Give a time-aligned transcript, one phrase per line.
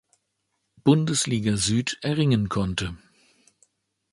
[0.83, 2.97] Bundesliga-Süd erringen konnte.